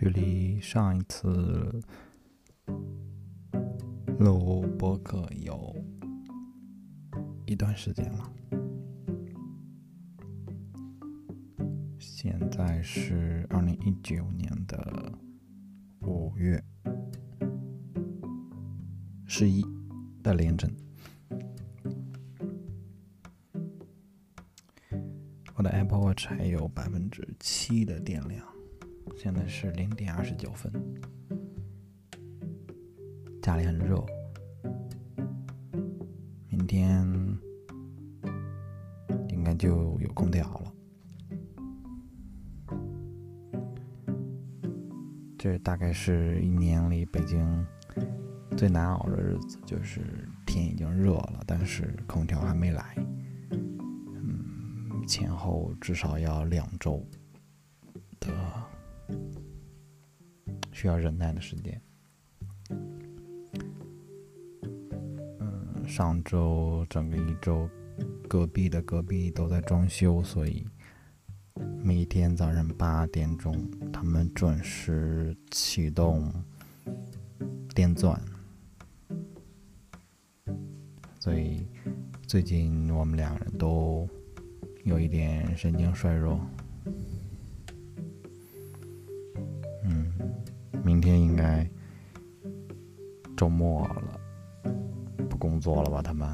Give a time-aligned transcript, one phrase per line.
[0.00, 1.82] 距离上一次
[4.20, 5.74] 录播客有
[7.46, 8.32] 一段时间了，
[11.98, 15.12] 现在是二零一九年的
[16.02, 16.62] 五月
[19.26, 19.66] 十一
[20.22, 20.72] 的凌晨，
[25.56, 28.57] 我的 Apple Watch 还有百分之七的电量。
[29.20, 30.72] 现在是零点二十九分，
[33.42, 34.00] 家里很热，
[36.48, 37.04] 明天
[39.30, 40.72] 应该就有空调了。
[45.36, 47.66] 这大概是一年里北京
[48.56, 52.94] 最难熬的日子，就是天已经热了，但是空调还没来。
[53.50, 57.04] 嗯，前后至少要两周。
[60.78, 61.82] 需要忍耐的时间。
[65.40, 67.68] 嗯，上周整个一周，
[68.28, 70.64] 隔壁的隔壁都在装修，所以
[71.82, 76.32] 每天早上八点钟，他们准时启动
[77.74, 78.16] 电钻。
[81.18, 81.66] 所以
[82.24, 84.08] 最近我们两人都
[84.84, 86.40] 有一点神经衰弱。
[95.68, 96.00] 作了吧？
[96.00, 96.26] 他们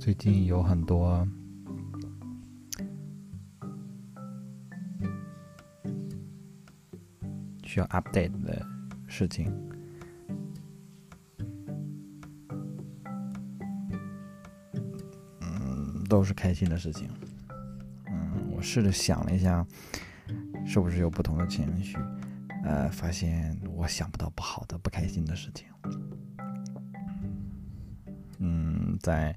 [0.00, 1.28] 最近有很多
[7.64, 8.66] 需要 update 的
[9.06, 9.52] 事情。
[16.08, 17.08] 都是开心的事情。
[18.06, 19.64] 嗯，我试着想了一下，
[20.66, 21.98] 是不是有不同的情绪？
[22.64, 25.66] 呃，发现我想不到不好的、不开心的事情。
[28.38, 29.36] 嗯，在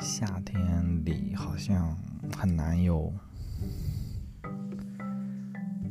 [0.00, 1.96] 夏天里好像
[2.36, 3.12] 很难有，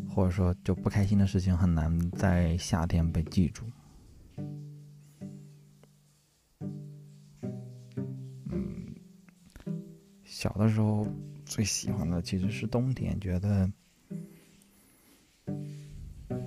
[0.10, 3.66] 或者说就不开心的事情很难在夏天被记住。
[10.40, 11.06] 小的时候
[11.46, 13.70] 最喜欢的其实是冬天，觉得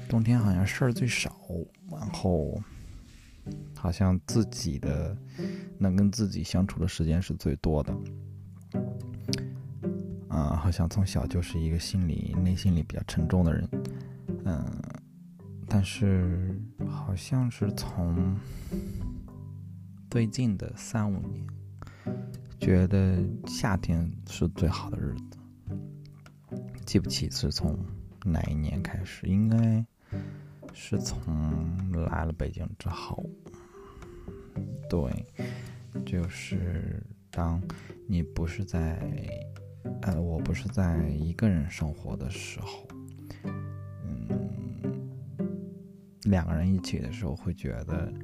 [0.08, 1.36] 冬天好像事儿最少，
[1.90, 2.58] 然后
[3.76, 5.14] 好像自己的
[5.76, 7.94] 能跟自己相处的时间是最多的。
[10.30, 13.68] 啊，好像从小就是一个心里内心里比较沉重的人，
[14.46, 14.82] 嗯，
[15.68, 18.34] 但是好像是从
[20.10, 21.46] 最近的三五年。
[22.62, 26.56] 觉得夏天是最好的日子，
[26.86, 27.76] 记不起是从
[28.24, 29.84] 哪一年开始，应该
[30.72, 31.20] 是从
[32.06, 33.28] 来了北京之后。
[34.88, 35.26] 对，
[36.06, 37.60] 就是当
[38.06, 38.96] 你不是在，
[40.02, 42.86] 呃，我不是在一个人生活的时候，
[44.04, 44.28] 嗯，
[46.26, 48.14] 两个人一起的时候，会觉得。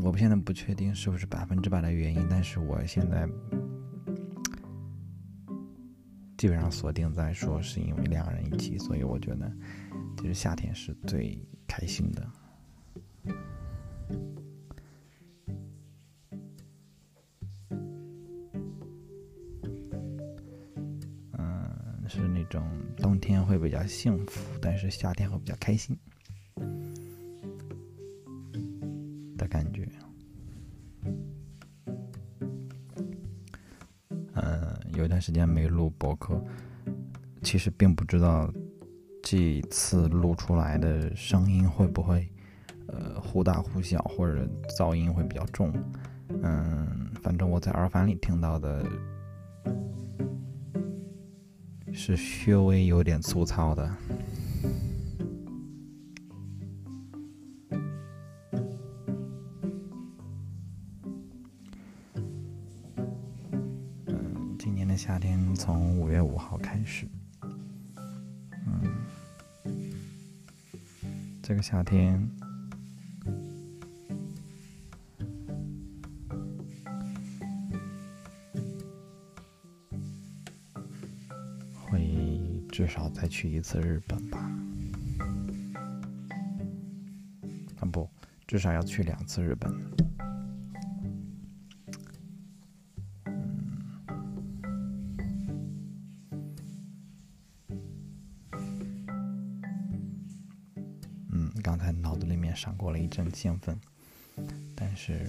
[0.00, 3.28] 我现在不确定是不是百分之百的原因，但是我现在
[6.38, 9.52] 基本上锁定在说是因为两个人一起，所以我觉得
[10.16, 12.30] 其实夏天是最开心的。
[21.32, 25.96] 嗯，是那种冬天会比较幸福，但是夏天会比较开心。
[34.94, 36.42] 有一段时间没录博客，
[37.42, 38.52] 其实并不知道
[39.22, 42.28] 这次录出来的声音会不会，
[42.88, 44.48] 呃，忽大忽小，或者
[44.78, 45.72] 噪音会比较重。
[46.42, 48.84] 嗯，反正我在耳返里听到的
[51.92, 53.90] 是稍微有点粗糙的。
[65.64, 67.06] 从五月五号开始，
[68.66, 68.82] 嗯，
[71.40, 72.28] 这个夏天
[81.72, 84.40] 会至少再去一次日本吧？
[87.78, 88.10] 啊不，
[88.48, 89.72] 至少要去两次日本。
[102.82, 103.80] 过了一阵兴奋，
[104.74, 105.24] 但是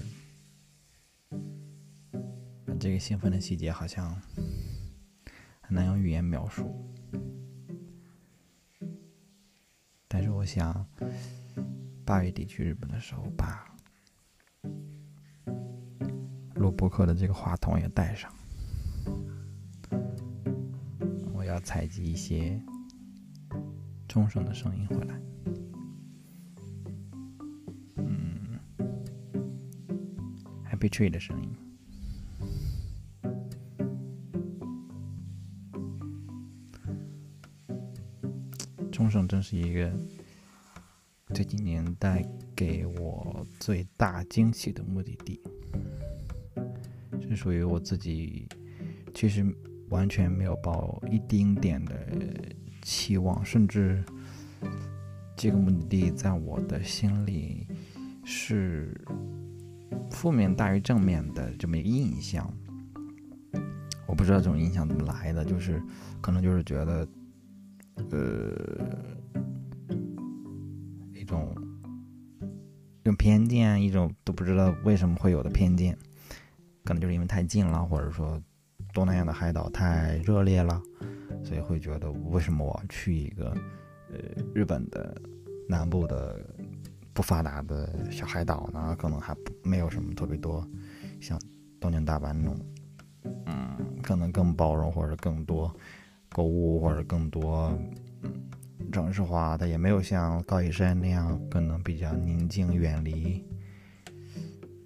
[2.79, 4.19] 这个兴奋的细节好像
[5.61, 6.73] 很难用语言描述。
[10.07, 10.83] 但是我想，
[12.03, 13.71] 八月底去日本的时候，把
[16.55, 18.33] 录播客的这个话筒也带上，
[21.31, 22.59] 我要采集一些
[24.07, 25.21] 钟声的声音回来。
[30.83, 31.49] 吹吹的声音，
[38.91, 39.89] 冲绳真是一个
[41.33, 42.21] 这几年带
[42.53, 45.41] 给我最大惊喜的目的地，
[47.21, 48.45] 是属于我自己，
[49.13, 49.45] 其实
[49.87, 51.95] 完全没有抱一丁点的
[52.81, 54.03] 期望，甚至
[55.37, 57.65] 这个目的地在我的心里
[58.25, 58.93] 是。
[60.11, 62.51] 负面大于正面的这么一个印象，
[64.07, 65.81] 我不知道这种印象怎么来的，就是
[66.21, 67.07] 可能就是觉得，
[68.11, 68.53] 呃，
[71.13, 71.53] 一种
[73.03, 75.97] 用偏见，一种都不知道为什么会有的偏见，
[76.85, 78.41] 可能就是因为太近了，或者说
[78.93, 80.81] 东南亚的海岛太热烈了，
[81.43, 83.49] 所以会觉得为什么我去一个
[84.11, 84.19] 呃
[84.53, 85.19] 日本的
[85.67, 86.39] 南部的。
[87.13, 90.67] 不发达的小海岛呢，可能还不没有什么特别多，
[91.21, 91.39] 像
[91.79, 92.57] 东京、大阪那种，
[93.45, 95.71] 嗯，可能更包容或者更多
[96.29, 97.71] 购物或者更多
[98.91, 103.45] 城市化，它也没有像高野山那样可能比较宁静、远离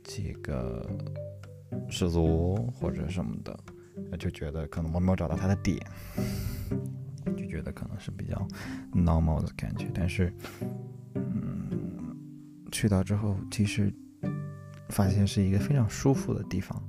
[0.04, 0.86] 这个
[1.90, 3.58] 世俗或者什么的，
[4.18, 5.80] 就觉得可能我没有找到它的点，
[7.38, 8.46] 就觉得可能是比较
[8.94, 10.34] normal 的感觉，但是。
[12.72, 13.94] 去到之后，其实
[14.90, 16.82] 发现是一个非常舒服的地方，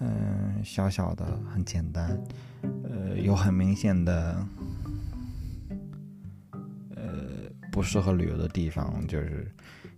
[0.00, 2.18] 嗯，小小的，很简单，
[2.84, 4.46] 呃，有很明显的，
[6.94, 7.04] 呃，
[7.70, 9.50] 不适合旅游的地方，就是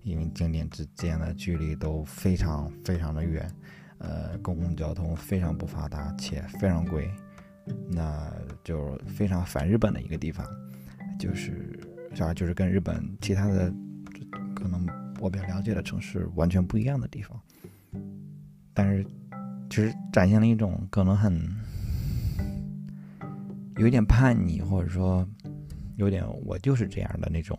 [0.02, 3.50] 因为景点之间的距离都非常非常的远，
[3.98, 7.10] 呃，公共交通非常不发达且非常贵，
[7.90, 8.32] 那
[8.62, 10.46] 就非常反日本的一个地方，
[11.18, 11.78] 就是，
[12.20, 13.72] 啊，就是跟日本其他的
[14.54, 14.86] 可能。
[15.20, 17.40] 我比较了解的城市完全不一样的地方，
[18.72, 19.04] 但是
[19.68, 21.40] 其实展现了一种可能很
[23.76, 25.28] 有点叛逆，或者说
[25.96, 27.58] 有点我就是这样的那种，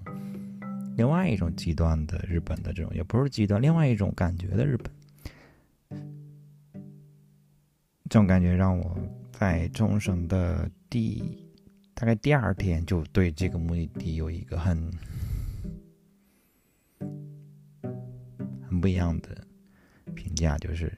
[0.96, 6.00] 另外一种极端的日本的这种，也不是极端，另外一种感觉的日本，
[8.10, 8.98] 这种感觉让我
[9.32, 11.22] 在冲绳的第
[11.94, 14.90] 大概第二天就对这个目的地有一个很。
[18.82, 19.30] 不一样的
[20.14, 20.92] 评价就是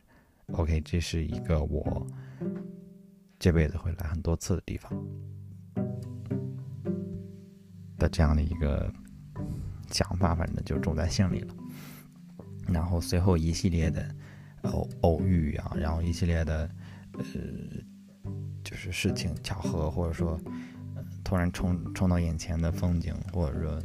[0.53, 2.05] ，OK，这是一个我
[3.37, 4.91] 这辈子会来很多次的地方
[7.97, 8.91] 的这样的一个
[9.89, 11.55] 想法，反正就种在心里了。
[12.67, 14.15] 然后随后一系列的
[14.63, 16.69] 偶偶遇啊，然后一系列的
[17.13, 17.23] 呃，
[18.63, 20.39] 就是事情巧合，或者说
[21.23, 23.81] 突然冲冲到眼前的风景，或者说。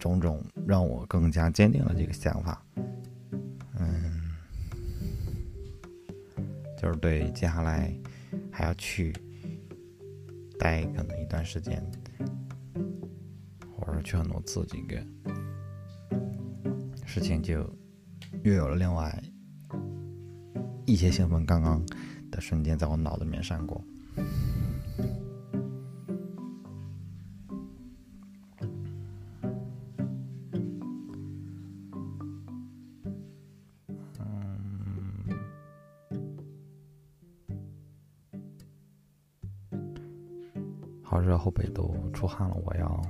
[0.00, 2.60] 种种让我更加坚定了这个想法，
[3.78, 4.34] 嗯，
[6.76, 7.94] 就是对接下来
[8.50, 9.14] 还要去
[10.58, 11.84] 待可能一段时间，
[13.76, 15.00] 或者去很多次这个
[17.06, 17.58] 事情，就
[18.42, 19.22] 又有了另外
[20.86, 21.44] 一些兴奋。
[21.44, 21.84] 刚刚
[22.30, 23.84] 的瞬间在我脑子里面闪过。
[41.10, 42.56] 好热，后背都出汗了。
[42.64, 43.02] 我要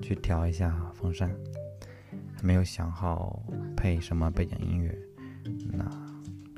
[0.00, 1.30] 去调一下风扇，
[2.34, 3.42] 还没有想好
[3.76, 4.98] 配什么背景音乐。
[5.70, 5.84] 那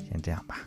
[0.05, 0.59] 先这样吧。